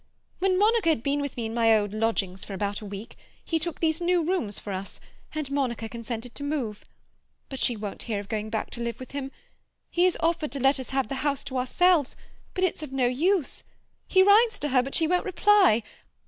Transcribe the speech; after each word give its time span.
When 0.39 0.57
Monica 0.57 0.89
had 0.89 1.03
been 1.03 1.21
with 1.21 1.37
me 1.37 1.45
in 1.45 1.53
my 1.53 1.77
old 1.77 1.93
lodgings 1.93 2.43
for 2.43 2.55
about 2.55 2.81
a 2.81 2.87
week 2.87 3.15
he 3.45 3.59
took 3.59 3.79
these 3.79 4.01
new 4.01 4.23
rooms 4.23 4.57
for 4.57 4.73
us, 4.73 4.99
and 5.35 5.51
Monica 5.51 5.87
consented 5.87 6.33
to 6.33 6.43
remove. 6.43 6.83
But 7.49 7.59
she 7.59 7.75
won't 7.75 8.01
hear 8.01 8.19
of 8.19 8.27
going 8.27 8.49
back 8.49 8.71
to 8.71 8.81
live 8.81 8.99
with 8.99 9.11
him. 9.11 9.31
He 9.91 10.05
has 10.05 10.17
offered 10.19 10.51
to 10.53 10.59
let 10.59 10.79
us 10.79 10.89
have 10.89 11.07
the 11.07 11.21
house 11.21 11.43
to 11.43 11.57
ourselves, 11.59 12.15
but 12.55 12.63
it's 12.63 12.81
no 12.87 13.05
use. 13.05 13.63
He 14.07 14.23
writes 14.23 14.57
to 14.61 14.69
her, 14.69 14.81
but 14.81 14.95
she 14.95 15.05
won't 15.07 15.23
reply. 15.23 15.83